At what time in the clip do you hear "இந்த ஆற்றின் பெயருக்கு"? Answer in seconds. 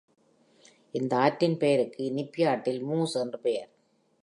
0.91-2.03